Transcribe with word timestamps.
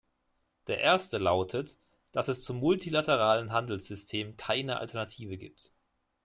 Der 0.65 0.79
Erste 0.79 1.19
lautet, 1.19 1.77
dass 2.11 2.27
es 2.27 2.41
zum 2.41 2.57
multilateralen 2.57 3.51
Handelssystem 3.51 4.35
keine 4.35 4.79
Alternative 4.79 5.37
gibt. 5.37 5.75